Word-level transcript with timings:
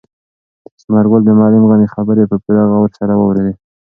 ثمرګل 0.81 1.21
د 1.25 1.29
معلم 1.39 1.63
غني 1.69 1.87
خبرې 1.95 2.23
په 2.31 2.37
پوره 2.43 2.63
غور 2.71 2.89
سره 2.99 3.13
واورېدې. 3.15 3.53